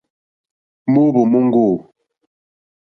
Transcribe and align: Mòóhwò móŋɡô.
Mòóhwò 0.93 1.21
móŋɡô. 1.31 1.67